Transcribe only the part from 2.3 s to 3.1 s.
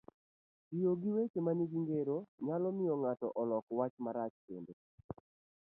nyalo miyo